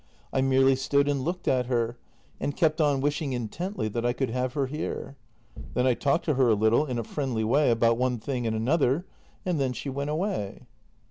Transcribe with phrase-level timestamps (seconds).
[0.33, 1.95] I merely stood and looked at her—
[2.41, 5.15] and kept on wishing intently that I could have her here.
[5.75, 8.55] Then I talked to her a little, in a friendly way— about one thing and
[8.55, 9.05] another.
[9.45, 10.61] And then she went away.